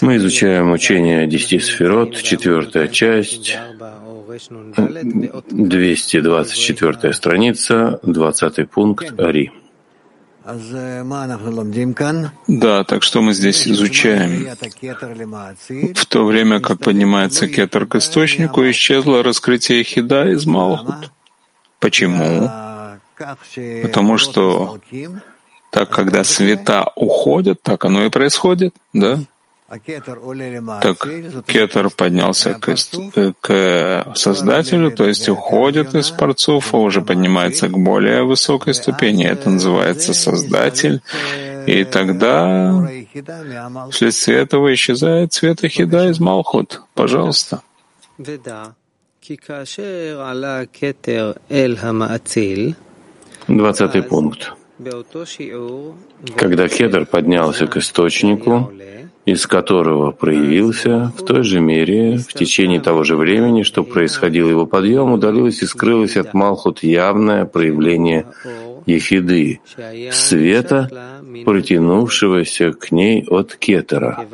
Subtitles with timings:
[0.00, 3.58] Мы изучаем учение десяти сферот, четвертая часть,
[5.50, 9.52] 224 страница, 20 пункт Ари.
[12.46, 14.46] Да, так что мы здесь изучаем?
[15.94, 21.10] В то время как поднимается кетер к источнику, исчезло раскрытие хида из Малхут.
[21.80, 22.50] Почему?
[23.82, 24.78] Потому что
[25.74, 29.18] так, когда света уходят, так оно и происходит, да?
[29.68, 31.08] Так
[31.46, 32.76] кетер поднялся к,
[33.40, 39.26] к Создателю, то есть уходит из парцуфа, уже поднимается к более высокой ступени.
[39.26, 41.02] Это называется Создатель.
[41.66, 42.88] И тогда
[43.90, 46.82] вследствие этого исчезает цвет Ахида из Малхут.
[46.94, 47.62] Пожалуйста.
[53.48, 54.52] Двадцатый пункт.
[56.36, 58.72] Когда кедр поднялся к источнику,
[59.24, 64.66] из которого проявился, в той же мере, в течение того же времени, что происходил его
[64.66, 68.26] подъем, удалилось и скрылось от Малхут явное проявление
[68.86, 69.60] Ехиды,
[70.12, 70.90] света,
[71.44, 74.26] протянувшегося к ней от Кетера.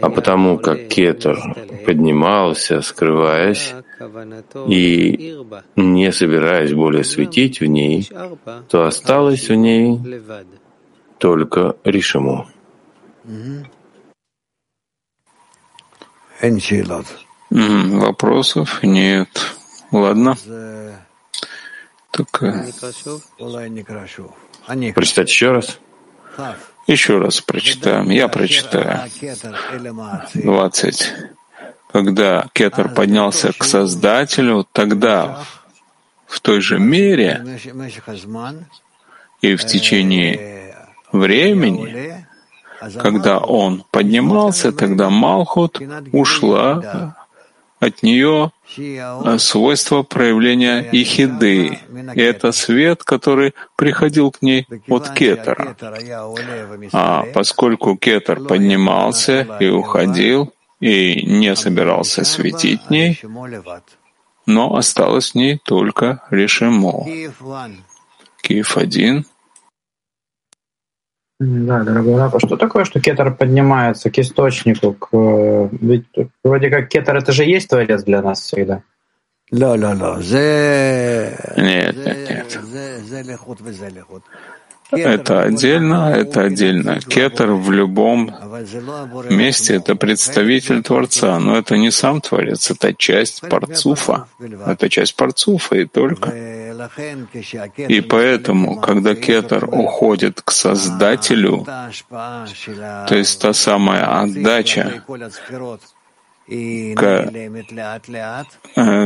[0.00, 1.38] А потому как Кетер
[1.86, 3.72] поднимался, скрываясь,
[4.68, 5.36] и
[5.76, 8.08] не собираясь более светить в ней,
[8.68, 10.00] то осталось в ней
[11.18, 12.46] только Ришиму.
[17.50, 19.28] Вопросов нет.
[19.90, 20.36] Ладно.
[22.10, 22.42] Так,
[24.94, 25.78] Прочитать еще раз?
[26.86, 28.10] Еще раз прочитаем.
[28.10, 29.08] Я прочитаю.
[30.34, 31.12] 20.
[31.92, 35.44] Когда Кетер поднялся к Создателю, тогда
[36.26, 37.60] в той же мере
[39.40, 40.74] и в течение
[41.12, 42.26] времени
[43.00, 45.80] когда он поднимался, тогда Малхут
[46.12, 47.14] ушла
[47.80, 48.50] от нее
[49.38, 51.78] свойство проявления Ихиды.
[52.14, 55.76] И это свет, который приходил к ней от Кетера.
[56.92, 63.20] А поскольку Кетер поднимался и уходил, и не собирался светить ней,
[64.46, 67.04] но осталось в ней только Решимо.
[68.42, 69.24] Киев один.
[71.40, 74.94] Да, дорогой Раб, а что такое, что кетер поднимается к источнику?
[74.94, 75.68] К...
[75.80, 76.06] Ведь
[76.42, 78.82] вроде как кетер это же есть творец для нас всегда.
[81.56, 82.58] Нет, нет, нет.
[84.90, 87.00] Это отдельно, это отдельно.
[87.00, 88.34] Кетер в любом
[89.30, 94.26] месте— это представитель Творца, но это не сам Творец, это часть Парцуфа.
[94.66, 96.32] Это часть Парцуфа и только.
[97.76, 101.66] И поэтому, когда Кетер уходит к Создателю,
[102.08, 105.02] то есть та самая отдача,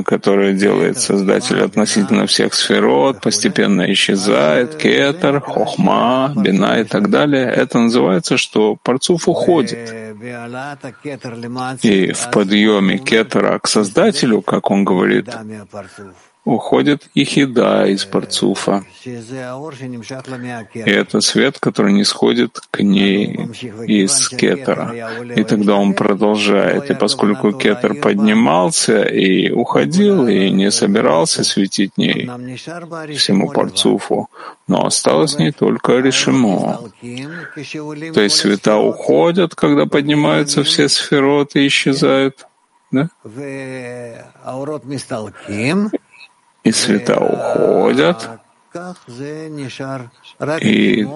[0.05, 7.47] которое делает Создатель относительно всех сферот, постепенно исчезает, кетер, хохма, бина и так далее.
[7.51, 9.93] Это называется, что парцуф уходит.
[11.83, 15.29] И в подъеме кетера к Создателю, как он говорит,
[16.45, 18.85] уходит Ихида из Парцуфа.
[19.05, 23.49] И это свет, который не сходит к ней
[23.87, 24.93] из Кетера.
[25.37, 26.91] И тогда он продолжает.
[26.91, 32.29] И поскольку Кетер поднимался и уходил, и не собирался светить ней
[33.17, 34.29] всему Парцуфу,
[34.67, 36.81] но осталось не только Решимо.
[37.01, 42.47] То есть света уходят, когда поднимаются все сфероты и исчезают.
[42.91, 43.09] Да?
[46.65, 48.29] И света уходят,
[50.61, 51.07] и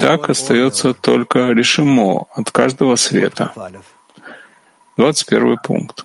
[0.00, 3.52] так остается только решимо от каждого света.
[4.96, 6.04] 21 пункт.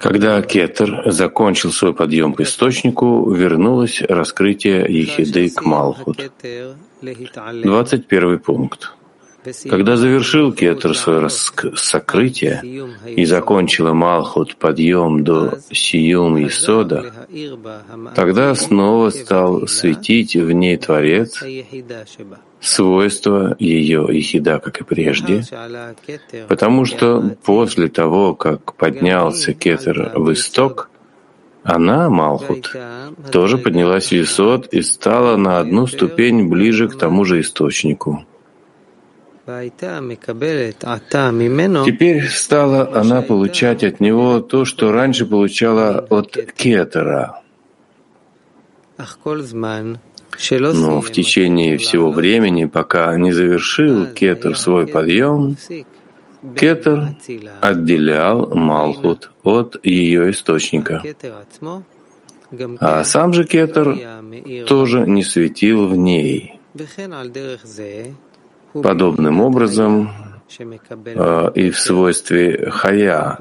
[0.00, 6.18] Когда Кетер закончил свой подъем к источнику, вернулось раскрытие Ехиды к Малхут.
[7.02, 8.92] 21 пункт.
[9.70, 12.60] Когда завершил Кетр свое сокрытие
[13.06, 17.12] и закончила Малхут подъем до Сиюм и Сода,
[18.14, 21.42] тогда снова стал светить в ней Творец,
[22.60, 25.44] свойства ее Ихида, как и прежде,
[26.48, 30.90] потому что после того, как поднялся Кетер в исток,
[31.62, 32.74] она, Малхут,
[33.30, 38.24] тоже поднялась в Исод и стала на одну ступень ближе к тому же источнику.
[41.84, 47.40] Теперь стала она получать от него то, что раньше получала от кетера.
[50.74, 55.56] Но в течение всего времени, пока не завершил кетер свой подъем,
[56.54, 57.16] кетер
[57.62, 61.02] отделял Малхут от ее источника.
[62.80, 63.98] А сам же кетер
[64.66, 66.60] тоже не светил в ней.
[68.72, 70.10] Подобным образом
[71.16, 73.38] а, и в свойстве хая,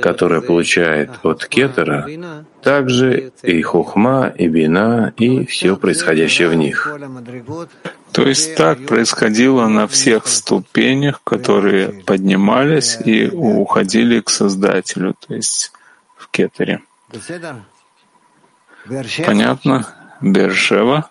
[0.00, 2.08] которое получает от кетера,
[2.62, 6.88] также и хухма, и бина, и все происходящее в них.
[8.12, 15.72] То есть так происходило на всех ступенях, которые поднимались и уходили к Создателю, то есть
[16.16, 16.80] в кетере.
[19.26, 19.86] Понятно?
[20.20, 21.10] Бершева?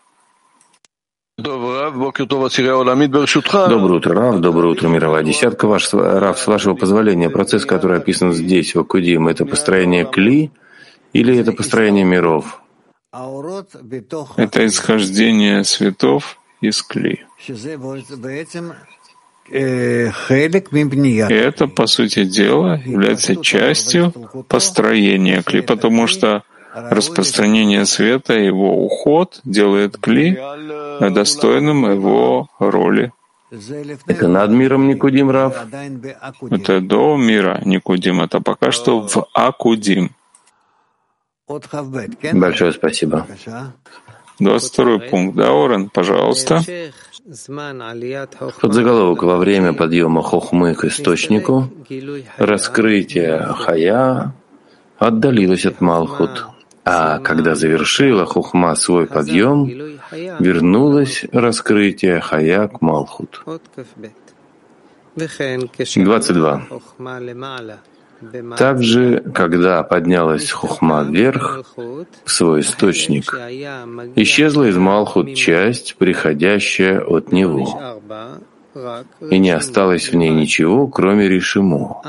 [3.70, 4.40] Доброе утро, Рав.
[4.40, 5.68] Доброе утро, мировая десятка.
[5.68, 10.50] Ваш, Рав, с вашего позволения, процесс, который описан здесь, в Акудим, это построение кли
[11.14, 12.64] или это построение миров?
[13.12, 17.24] Это исхождение светов из кли.
[21.30, 24.12] И это, по сути дела, является частью
[24.50, 26.42] построения кли, потому что
[26.90, 30.40] распространение света, его уход делает Кли
[31.00, 33.12] достойным его роли.
[34.08, 35.56] Это над миром Никудим Рав?
[36.52, 40.12] Это до мира Никудим, это пока что в Акудим.
[42.34, 43.26] Большое спасибо.
[44.40, 46.62] 22 пункт, да, Орен, пожалуйста.
[48.62, 51.70] Подзаголовок во время подъема хохмы к источнику,
[52.38, 54.34] раскрытие хая
[54.98, 56.46] отдалилось от Малхут.
[56.90, 59.66] А когда завершила Хухма свой подъем,
[60.40, 63.44] вернулось раскрытие Хая к Малхут.
[65.16, 66.68] 22.
[68.58, 73.34] Также, когда поднялась Хухма вверх, в свой источник,
[74.16, 78.02] исчезла из Малхут часть, приходящая от него,
[79.30, 82.02] и не осталось в ней ничего, кроме Ришимо.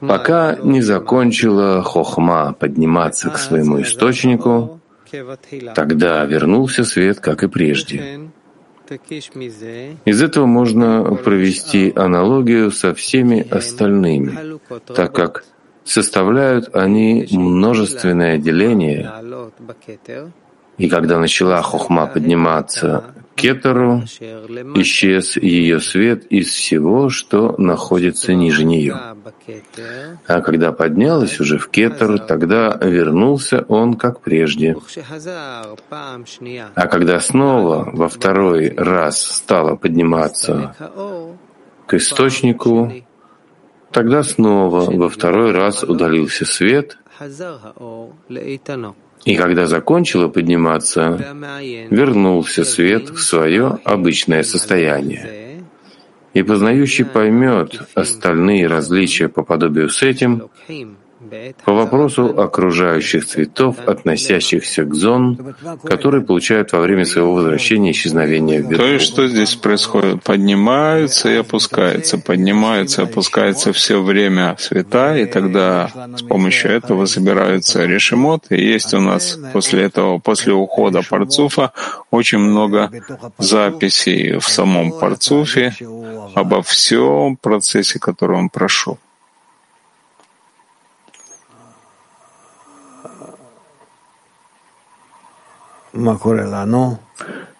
[0.00, 4.80] Пока не закончила Хохма подниматься к своему источнику,
[5.74, 8.30] тогда вернулся свет, как и прежде.
[10.04, 14.58] Из этого можно провести аналогию со всеми остальными,
[14.94, 15.44] так как
[15.84, 19.12] составляют они множественное деление,
[20.78, 24.02] и когда начала Хохма подниматься Кетеру,
[24.74, 28.96] исчез ее свет из всего, что находится ниже нее.
[30.26, 34.76] А когда поднялась уже в Кетер, тогда вернулся он как прежде.
[36.74, 40.74] А когда снова во второй раз стала подниматься
[41.86, 42.92] к источнику,
[43.92, 46.98] тогда снова во второй раз удалился свет,
[49.28, 51.36] и когда закончила подниматься,
[51.90, 55.64] вернулся свет в свое обычное состояние.
[56.32, 60.48] И познающий поймет остальные различия по подобию с этим,
[61.64, 65.54] по вопросу окружающих цветов, относящихся к зон,
[65.84, 70.22] которые получают во время своего возвращения исчезновения в То есть что здесь происходит?
[70.22, 77.84] Поднимаются и опускаются, поднимаются и опускаются все время цвета, и тогда с помощью этого собираются
[77.84, 78.46] решемот.
[78.50, 81.72] И есть у нас после этого, после ухода парцуфа,
[82.10, 82.90] очень много
[83.38, 85.74] записей в самом парцуфе
[86.34, 88.98] обо всем процессе, который он прошел.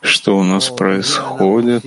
[0.00, 1.84] Что у нас происходит?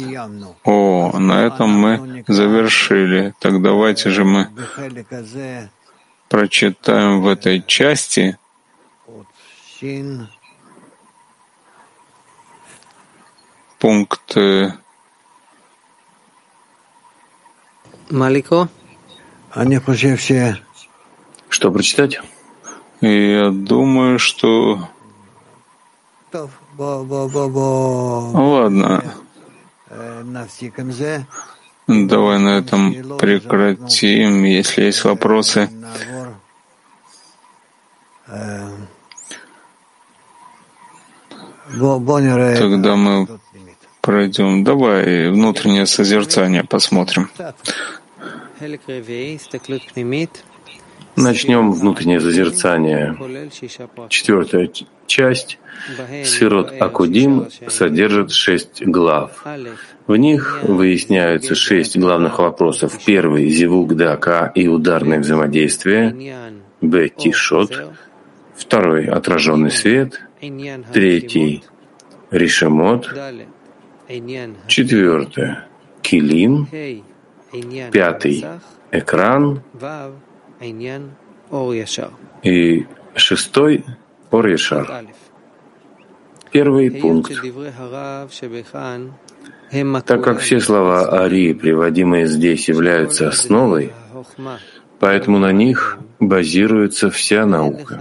[0.63, 3.33] О, на этом мы завершили.
[3.39, 4.49] Так давайте же мы
[6.29, 8.37] прочитаем в этой части
[13.79, 14.35] пункт
[18.09, 18.69] Малико.
[21.49, 22.21] Что прочитать?
[23.01, 24.90] Я думаю, что
[28.33, 29.03] Ладно.
[31.87, 34.43] Давай на этом прекратим.
[34.43, 35.69] Если есть вопросы,
[42.59, 43.27] тогда мы
[44.01, 44.63] пройдем.
[44.63, 47.29] Давай внутреннее созерцание посмотрим.
[51.15, 53.17] Начнем внутреннее зазерцание.
[54.09, 54.69] Четвертая
[55.07, 55.59] часть
[56.23, 59.43] Сферот Акудим содержит шесть глав.
[60.07, 62.97] В них выясняются шесть главных вопросов.
[63.05, 66.53] Первый— Зивук Дака и ударное взаимодействие.
[66.81, 67.09] Б.
[67.09, 67.93] Тишот.
[68.55, 70.21] Второй— Отраженный свет.
[70.93, 71.63] Третий—
[72.31, 73.13] Ришемот.
[74.67, 75.65] Четвертое—
[76.01, 76.67] Килим.
[77.91, 78.45] Пятый—
[78.91, 79.61] Экран.
[82.43, 83.83] И шестой—
[84.31, 85.05] Ор-Ешар.
[86.51, 87.31] Первый пункт.
[90.05, 93.93] Так как все слова Ари, приводимые здесь, являются основой,
[94.99, 97.99] поэтому на них базируется вся наука.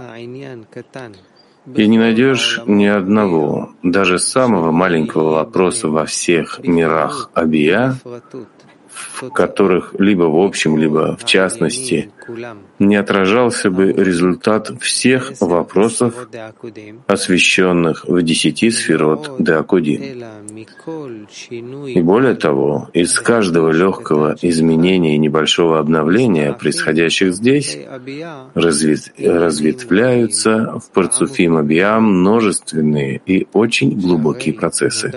[1.75, 7.95] И не найдешь ни одного, даже самого маленького вопроса во всех мирах Абия,
[9.33, 12.11] которых либо в общем, либо в частности
[12.79, 16.27] не отражался бы результат всех вопросов,
[17.07, 20.23] освещенных в десяти сферот Деакудин.
[21.87, 27.77] И более того, из каждого легкого изменения и небольшого обновления, происходящих здесь,
[28.53, 35.13] развит, разветвляются в Парцуфим Абиам множественные и очень глубокие процессы.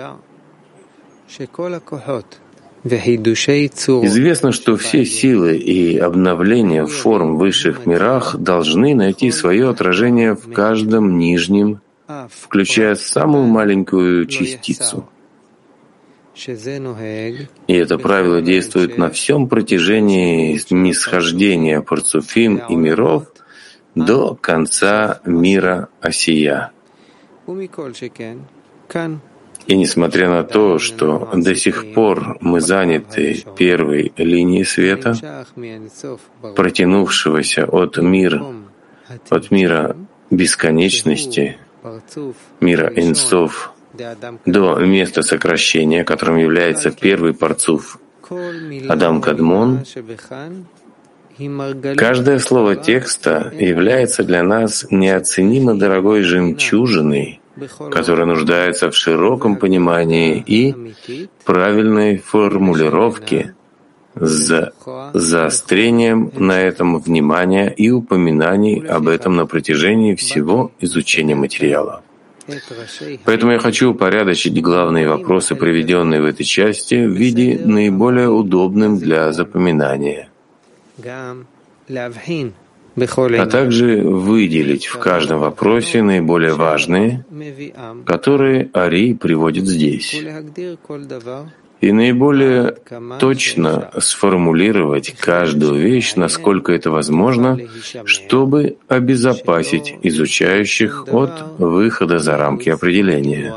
[4.05, 10.53] Известно, что все силы и обновления форм в высших мирах должны найти свое отражение в
[10.53, 11.81] каждом нижнем,
[12.29, 15.09] включая самую маленькую частицу.
[17.67, 23.25] И это правило действует на всем протяжении нисхождения парцуфим и миров
[23.95, 26.71] до конца мира Осия.
[29.67, 35.45] И несмотря на то, что до сих пор мы заняты первой линией света,
[36.55, 38.45] протянувшегося от мира,
[39.29, 39.95] от мира
[40.29, 41.57] бесконечности,
[42.59, 43.71] мира инсов,
[44.45, 47.99] до места сокращения, которым является первый парцуф
[48.89, 49.83] Адам Кадмон,
[51.95, 57.41] каждое слово текста является для нас неоценимо дорогой жемчужиной,
[57.91, 60.75] которая нуждается в широком понимании и
[61.43, 63.55] правильной формулировке
[64.15, 64.71] с
[65.13, 72.01] заострением на этом внимания и упоминаний об этом на протяжении всего изучения материала.
[73.25, 79.33] Поэтому я хочу упорядочить главные вопросы, приведенные в этой части, в виде наиболее удобным для
[79.33, 80.29] запоминания
[82.95, 87.25] а также выделить в каждом вопросе наиболее важные,
[88.05, 90.15] которые Ари приводит здесь,
[91.81, 92.77] и наиболее
[93.19, 97.59] точно сформулировать каждую вещь, насколько это возможно,
[98.05, 103.53] чтобы обезопасить изучающих от выхода за рамки определения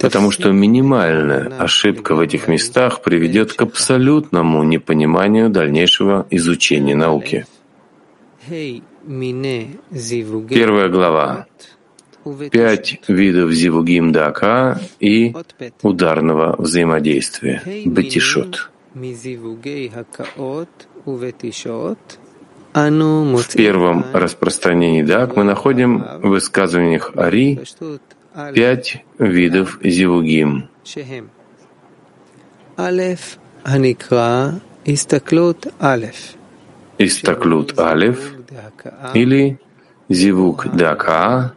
[0.00, 7.46] потому что минимальная ошибка в этих местах приведет к абсолютному непониманию дальнейшего изучения науки.
[10.48, 11.46] Первая глава.
[12.50, 15.34] Пять видов зивугим дака и
[15.82, 17.62] ударного взаимодействия.
[17.86, 18.70] Бетишот.
[22.72, 27.58] В первом распространении дак мы находим в высказываниях Ари
[28.54, 30.68] пять видов зивугим.
[36.98, 38.32] Истаклют Алеф
[39.14, 39.58] или
[40.08, 41.54] Зивук Дака,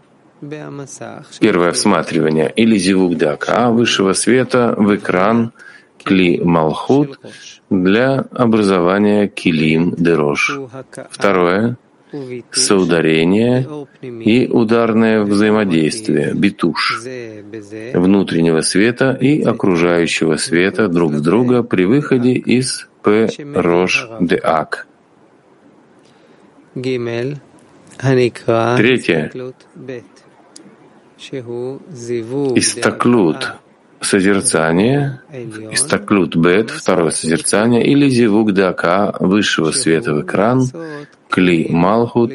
[1.39, 5.53] первое всматривание, или Зивук Дака высшего света в экран
[6.03, 7.20] Кли Малхут
[7.70, 10.60] для образования Килим Дерош.
[11.10, 11.77] Второе
[12.51, 13.67] соударение
[14.01, 17.01] и ударное взаимодействие, битуш,
[17.93, 23.29] внутреннего света и окружающего света друг в друга при выходе из П.
[23.53, 24.88] Рош де Ак.
[28.77, 29.32] Третье.
[32.55, 33.53] Истаклут
[34.03, 35.22] созерцание,
[35.72, 40.70] истаклют бет, второе созерцание, или зивук дака, высшего света в экран,
[41.33, 42.31] кли малхут,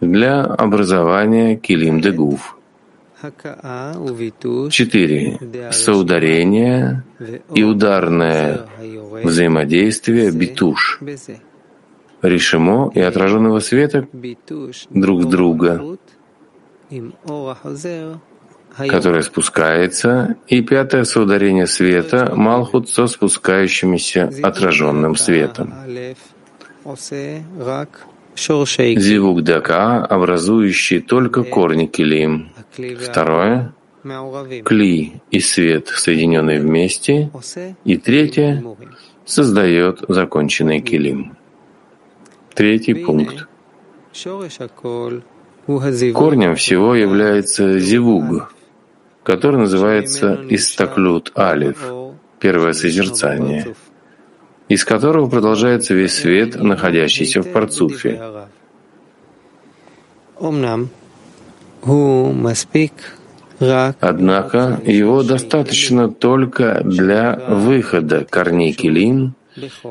[0.00, 2.56] для образования килим дегуф.
[4.70, 5.38] Четыре.
[5.72, 7.04] Соударение
[7.54, 8.66] и ударное
[9.24, 11.00] взаимодействие битуш.
[12.22, 14.08] Решимо и отраженного света
[14.88, 15.98] друг друга
[18.88, 25.74] которое спускается, и пятое соударение света Малхут со спускающимся отраженным светом.
[28.36, 32.50] Зивук Дака, образующий только корни килим.
[33.00, 33.74] Второе—
[34.64, 37.30] кли и свет, соединенные вместе.
[37.84, 38.64] И третье—
[39.24, 41.36] создает законченный килим.
[42.54, 43.46] Третий пункт.
[45.66, 48.52] Корнем всего является зивуг,
[49.22, 51.78] который называется истаклют алиф,
[52.40, 53.74] первое созерцание,
[54.70, 58.22] из которого продолжается весь свет, находящийся в парцуфе.
[64.00, 69.34] Однако его достаточно только для выхода корней килин,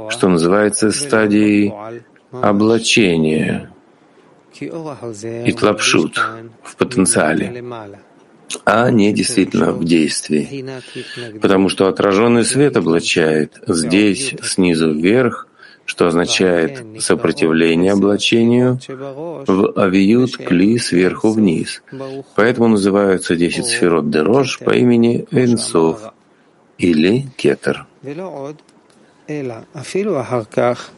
[0.09, 1.74] что называется стадией
[2.31, 3.69] облачения,
[4.62, 6.17] и тлапшут
[6.63, 7.63] в потенциале,
[8.65, 10.65] а не действительно в действии.
[11.41, 15.47] Потому что отраженный свет облачает здесь снизу вверх,
[15.85, 21.81] что означает сопротивление облачению, в авиют кли сверху вниз.
[22.35, 26.13] Поэтому называются десять сферот дерож по имени Энсов
[26.77, 27.87] или Кетер.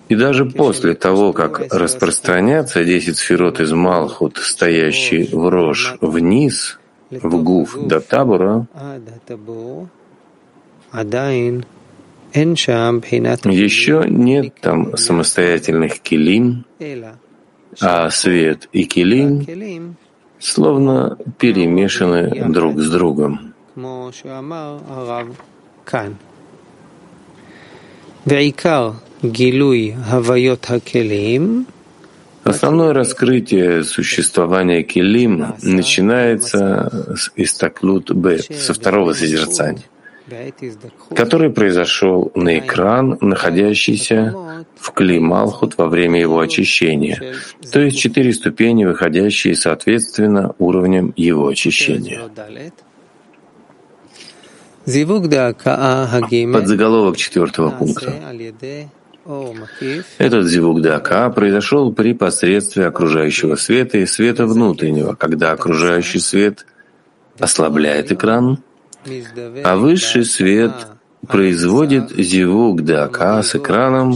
[0.10, 6.80] И даже после того, как распространятся десять сферот из Малхут, стоящие в рожь вниз,
[7.12, 8.68] в гуф до табура,
[13.52, 16.66] еще нет там самостоятельных килим,
[17.80, 19.96] а свет и килим
[20.40, 23.54] словно перемешаны друг с другом.
[32.44, 39.84] Основное раскрытие существования Келим начинается с Истаклут Бет, со второго созерцания,
[41.16, 47.36] который произошел на экран, находящийся в Кли Малхут во время его очищения,
[47.72, 52.22] то есть четыре ступени, выходящие соответственно уровням его очищения.
[56.54, 58.14] Под заголовок четвертого пункта.
[60.18, 66.66] Этот зивук дака произошел при посредстве окружающего света и света внутреннего, когда окружающий свет
[67.40, 68.60] ослабляет экран,
[69.64, 70.72] а высший свет
[71.28, 74.16] производит зивук дака с экраном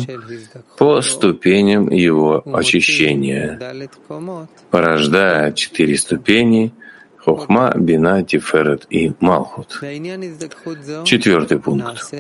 [0.78, 3.90] по ступеням его очищения,
[4.72, 6.74] порождая четыре ступени—
[7.26, 9.82] Хохма, Бина, Тиферет и Малхут.
[11.06, 12.14] Четвертый пункт.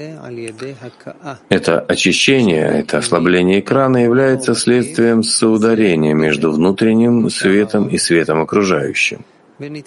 [1.50, 9.24] Это очищение, это ослабление экрана является следствием соударения между внутренним светом и светом окружающим.
[9.60, 9.84] И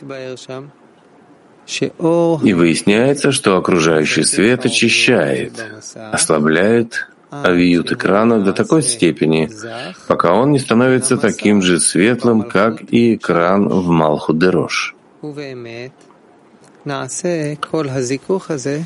[2.54, 5.52] выясняется, что окружающий свет очищает,
[6.12, 9.50] ослабляет авиют экрана до такой степени,
[10.06, 14.94] пока он не становится таким же светлым, как и экран в Малхудерош.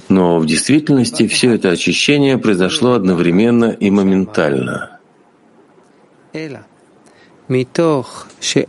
[0.08, 4.98] Но в действительности все это очищение произошло одновременно и моментально.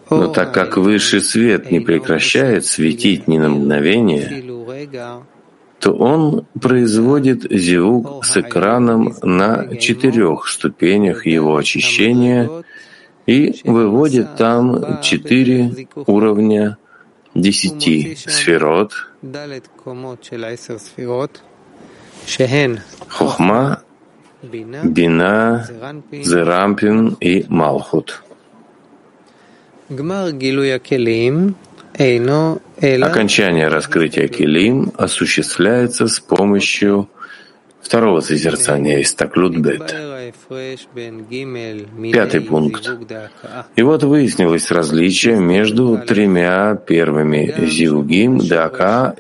[0.10, 4.44] Но так как высший свет не прекращает светить ни на мгновение,
[5.80, 12.50] то он производит зевук с экраном на четырех ступенях его очищения
[13.26, 16.78] и выводит там четыре уровня
[17.36, 18.94] десяти сферот,
[23.08, 23.82] Хохма,
[24.42, 25.66] Бина,
[26.12, 28.24] Зерампин и Малхут.
[33.02, 37.10] Окончание раскрытия Келим осуществляется с помощью
[37.84, 39.94] второго созерцания из Таклутбет.
[42.12, 42.90] Пятый пункт.
[43.76, 49.16] И вот выяснилось различие между тремя первыми Зиугим, Дака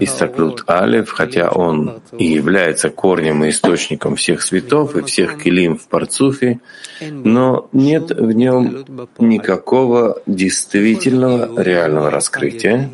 [0.00, 5.86] Истаклют Алев, хотя он и является корнем и источником всех цветов и всех килим в
[5.88, 6.60] Парцуфе,
[7.00, 8.84] но нет в нем
[9.18, 12.90] никакого действительного реального раскрытия,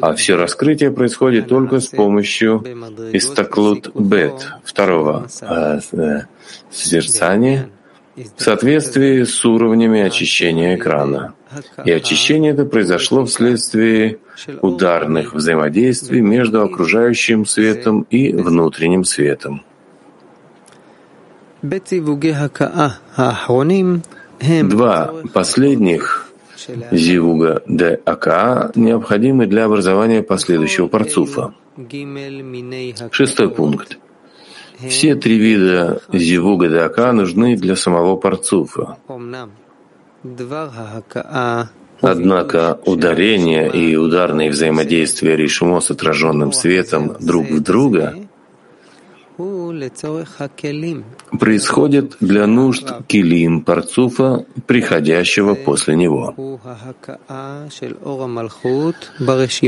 [0.00, 2.64] а все раскрытие происходит только с помощью
[3.12, 6.20] Истаклут Бет, второго э, э,
[6.70, 7.70] созерцания,
[8.16, 11.34] в соответствии с уровнями очищения экрана.
[11.84, 14.18] И очищение это произошло вследствие
[14.62, 19.62] ударных взаимодействий между окружающим светом и внутренним светом.
[24.62, 26.26] Два последних
[26.92, 31.54] зивуга де ака необходимы для образования последующего парцуфа.
[33.10, 33.98] Шестой пункт.
[34.78, 38.96] Все три вида зивуга де ака нужны для самого парцуфа.
[42.00, 48.14] Однако ударение и ударные взаимодействия решимо с отраженным светом друг в друга
[51.38, 56.34] происходит для нужд килим парцуфа, приходящего после него.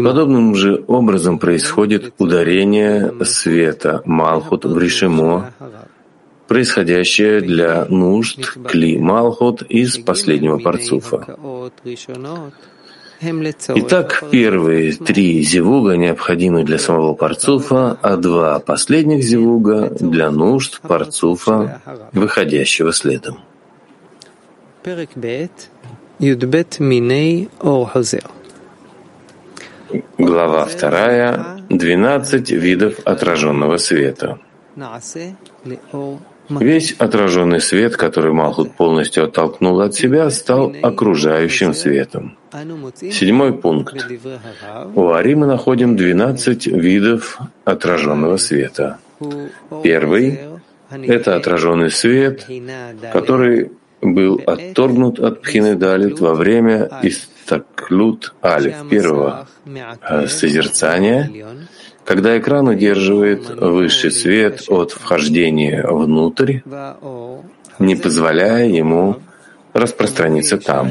[0.03, 5.53] Подобным же образом происходит ударение света Малхут в Ришимо,
[6.47, 11.37] происходящее для нужд Кли Малхут из последнего парцуфа.
[13.21, 21.83] Итак, первые три зивуга необходимы для самого парцуфа, а два последних зивуга для нужд парцуфа,
[22.13, 23.39] выходящего следом.
[30.19, 31.59] Глава вторая.
[31.69, 34.39] Двенадцать видов отраженного света.
[36.49, 42.37] Весь отраженный свет, который Малхут полностью оттолкнул от себя, стал окружающим светом.
[43.11, 44.07] Седьмой пункт.
[44.95, 48.99] У Ари мы находим 12 видов отраженного света.
[49.83, 50.41] Первый—
[50.91, 52.47] это отраженный свет,
[53.13, 61.31] который был отторгнут от Пхинедалит во время истаклют алиф первого э, созерцания,
[62.09, 66.61] когда экран удерживает высший свет от вхождения внутрь,
[67.79, 69.17] не позволяя ему
[69.75, 70.91] распространиться там.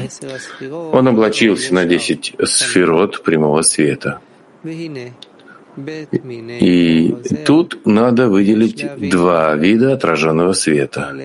[0.92, 4.20] Он облачился на десять сферот прямого света.
[6.60, 11.16] И тут надо выделить два вида отраженного света.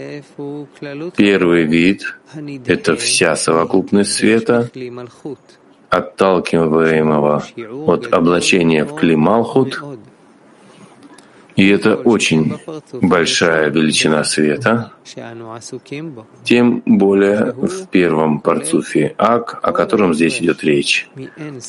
[1.15, 2.17] Первый вид—
[2.65, 4.71] это вся совокупность света,
[5.93, 7.43] отталкиваемого
[7.87, 9.81] от облачения в Клималхут,
[11.55, 12.57] и это очень
[12.93, 14.91] большая величина света,
[16.43, 21.09] тем более в первом парцуфе Ак, о котором здесь идет речь.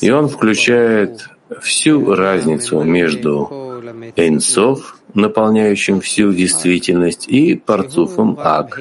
[0.01, 1.29] И он включает
[1.61, 3.81] всю разницу между
[4.15, 8.79] Эйнсов, наполняющим всю действительность, и парцуфом Ак,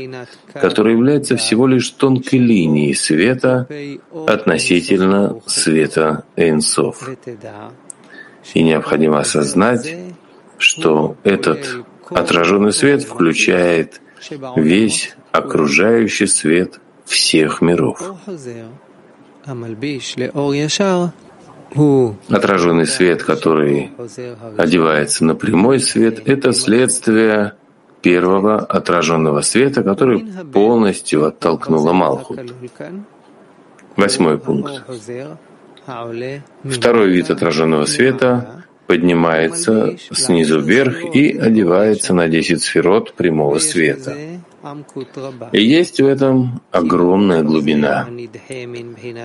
[0.55, 3.68] который является всего лишь тонкой линией света
[4.27, 7.09] относительно света Эйнсов.
[8.55, 9.94] И необходимо осознать,
[10.59, 14.00] что этот отраженный свет включает
[14.57, 18.00] весь окружающий свет всех миров.
[22.28, 23.90] Отраженный свет, который
[24.56, 27.54] одевается на прямой свет, это следствие
[28.02, 32.40] первого отраженного света, который полностью оттолкнула Малхут.
[33.96, 34.82] Восьмой пункт.
[36.64, 44.14] Второй вид отраженного света поднимается снизу вверх и одевается на десять сферот прямого света.
[45.53, 48.09] И есть в этом огромная глубина,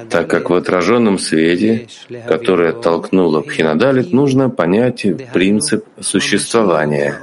[0.09, 1.87] так как в отраженном свете,
[2.27, 7.19] который оттолкнуло Пхинадалит, нужно понять принцип существования,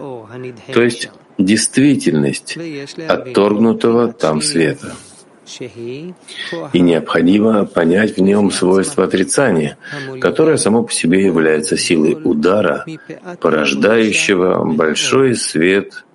[0.73, 2.57] то есть действительность
[3.07, 4.93] отторгнутого там света.
[6.73, 9.79] И необходимо понять в нем свойство отрицания,
[10.21, 12.85] которое само по себе является силой удара,
[13.41, 16.06] порождающего большой свет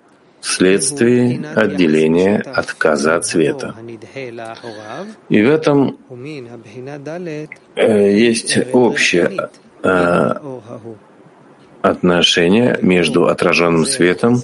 [0.42, 3.74] вследствие отделения отказа от света.
[5.30, 5.96] И в этом
[7.76, 9.50] э, есть общее
[9.82, 10.34] э,
[11.80, 14.42] отношение между отраженным светом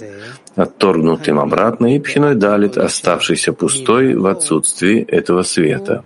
[0.55, 6.03] отторгнутым обратно, и пхиной далит, оставшийся пустой в отсутствии этого света.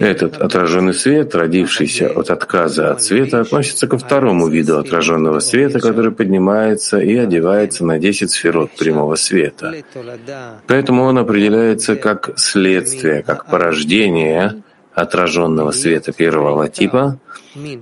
[0.00, 6.12] Этот отраженный свет, родившийся от отказа от света, относится ко второму виду отраженного света, который
[6.12, 9.74] поднимается и одевается на 10 сферот прямого света.
[10.66, 14.62] Поэтому он определяется как следствие, как порождение
[14.94, 17.18] отраженного света первого типа,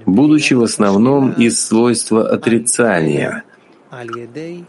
[0.04, 3.44] будучи в основном из свойства отрицания—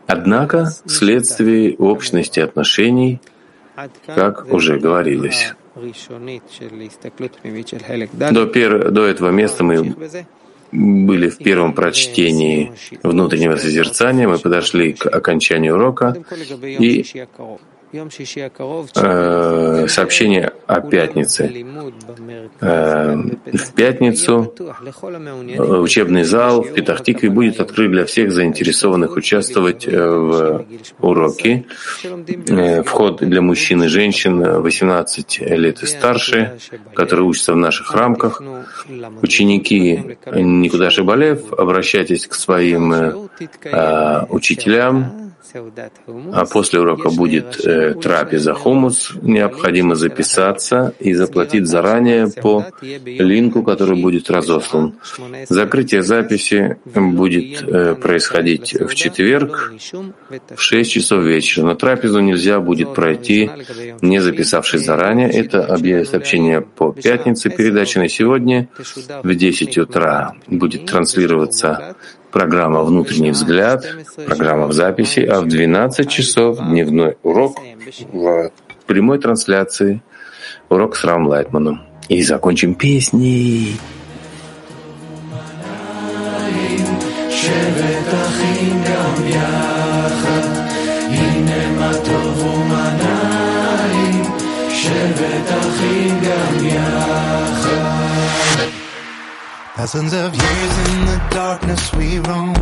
[0.08, 3.21] Однако, вследствие общности отношений,
[4.06, 5.54] как уже говорилось,
[8.14, 8.92] до, пер...
[8.92, 9.96] до этого места мы
[10.72, 12.72] были в первом прочтении
[13.04, 16.16] внутреннего созерцания, мы подошли к окончанию урока,
[16.62, 17.06] и
[19.88, 21.66] сообщение о пятнице.
[22.62, 24.54] Э, в пятницу
[25.58, 30.66] учебный зал в Петахтикве будет открыт для всех заинтересованных участвовать в
[31.00, 31.66] уроке.
[32.86, 36.58] Вход для мужчин и женщин 18 лет и старше,
[36.94, 38.42] которые учатся в наших рамках.
[39.22, 45.25] Ученики Никуда Шибалев, обращайтесь к своим э, учителям,
[46.34, 49.12] а после урока будет э, трапеза хумус.
[49.22, 54.96] Необходимо записаться и заплатить заранее по линку, который будет разослан.
[55.50, 59.74] Закрытие записи будет э, происходить в четверг
[60.56, 61.65] в 6 часов вечера.
[61.65, 63.50] Но трапезу нельзя будет пройти,
[64.02, 65.30] не записавшись заранее.
[65.30, 67.50] Это сообщение по пятнице.
[67.50, 68.68] Передача на сегодня
[69.24, 71.96] в 10 утра будет транслироваться
[72.36, 73.86] программа «Внутренний взгляд»,
[74.26, 77.62] программа в записи, а в 12 часов дневной урок
[78.12, 78.52] в
[78.86, 80.02] прямой трансляции,
[80.67, 81.84] урок с Рам Лайтманом.
[82.10, 83.80] И закончим песней.
[99.86, 102.56] Thousands of years in the darkness we roam,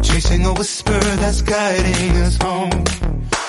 [0.00, 2.86] chasing a whisper that's guiding us home.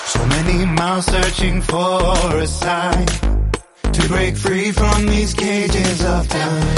[0.04, 3.06] So many miles searching for a sign
[3.90, 6.76] to break free from these cages of time.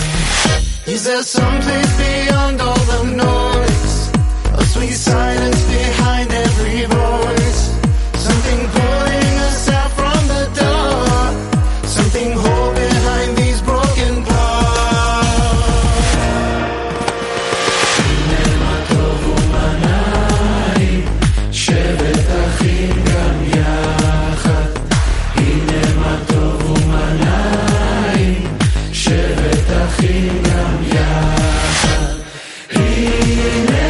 [0.87, 4.13] Is there some place beyond all the noise?
[4.61, 7.26] A sweet silence behind every voice?
[29.89, 32.13] חינם יחד.
[32.71, 33.86] הנה